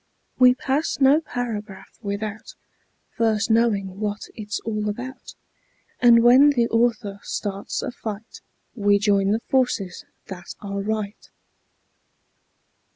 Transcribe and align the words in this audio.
We 0.39 0.55
pass 0.55 0.99
no 0.99 1.21
paragraph 1.21 1.99
without 2.01 2.55
First 3.11 3.51
knowing 3.51 3.99
what 3.99 4.29
it's 4.33 4.59
all 4.61 4.89
about, 4.89 5.35
And 5.99 6.23
when 6.23 6.49
the 6.49 6.67
author 6.69 7.19
starts 7.21 7.83
a 7.83 7.91
fight 7.91 8.41
We 8.73 8.97
join 8.97 9.29
the 9.29 9.41
forces 9.47 10.03
that 10.25 10.55
are 10.59 10.81
right. 10.81 11.29